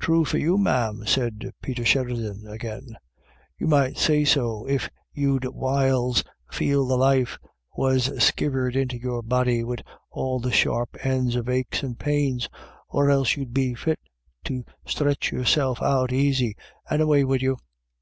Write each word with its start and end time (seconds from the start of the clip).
"True 0.00 0.24
for 0.24 0.38
you, 0.38 0.56
ma'am," 0.56 1.02
said 1.06 1.52
Peter 1.60 1.84
Sheridan 1.84 2.46
again, 2.48 2.96
"you 3.58 3.66
might 3.66 3.98
say 3.98 4.24
so, 4.24 4.66
if 4.66 4.88
you'd 5.12 5.44
whiles 5.44 6.24
feel 6.50 6.86
the 6.86 6.96
life 6.96 7.38
was 7.76 8.06
skivered 8.24 8.74
into 8.74 8.96
your 8.96 9.22
body 9.22 9.62
wid 9.62 9.84
all 10.10 10.40
the 10.40 10.50
sharp 10.50 10.96
ends 11.04 11.36
of 11.36 11.46
aches 11.50 11.82
and 11.82 11.98
pains, 11.98 12.48
or 12.88 13.10
else 13.10 13.36
you'd 13.36 13.52
be 13.52 13.74
fit 13.74 13.98
to 14.44 14.64
sthretch 14.86 15.30
yourself 15.30 15.82
out 15.82 16.10
aisy, 16.10 16.56
and 16.88 17.02
away 17.02 17.22
wid 17.22 17.42
you." 17.42 17.58